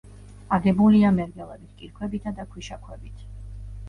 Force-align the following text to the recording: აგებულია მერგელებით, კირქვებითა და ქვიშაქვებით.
აგებულია 0.55 1.11
მერგელებით, 1.17 1.75
კირქვებითა 1.81 2.33
და 2.39 2.47
ქვიშაქვებით. 2.55 3.21